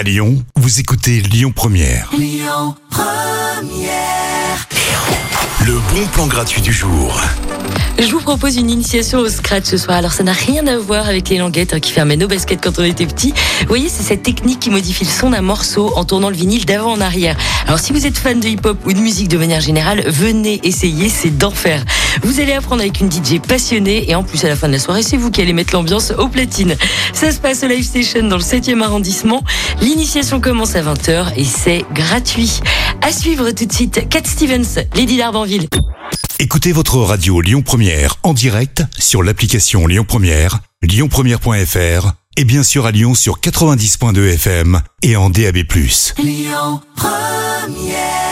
[0.00, 2.10] À Lyon, vous écoutez Lyon Première.
[5.66, 7.20] Le bon plan gratuit du jour.
[7.98, 9.98] Je vous propose une initiation au scratch ce soir.
[9.98, 12.78] Alors ça n'a rien à voir avec les languettes hein, qui fermaient nos baskets quand
[12.78, 13.34] on était petit.
[13.60, 16.64] Vous voyez, c'est cette technique qui modifie le son d'un morceau en tournant le vinyle
[16.64, 17.36] d'avant en arrière.
[17.66, 21.10] Alors si vous êtes fan de hip-hop ou de musique de manière générale, venez essayer,
[21.10, 21.84] c'est d'enfer.
[22.22, 24.78] Vous allez apprendre avec une DJ passionnée et en plus à la fin de la
[24.78, 26.76] soirée, c'est vous qui allez mettre l'ambiance au platine.
[27.12, 29.44] Ça se passe au Live Station dans le 7e arrondissement.
[29.80, 32.60] L'initiation commence à 20h et c'est gratuit.
[33.02, 35.68] À suivre tout de suite, Cat Stevens, Lady d'Arbanville.
[36.38, 42.86] Écoutez votre radio Lyon Première en direct sur l'application Lyon Première, lyonpremière.fr et bien sûr
[42.86, 45.58] à Lyon sur 90.2 FM et en DAB+.
[46.18, 48.29] Lyon Première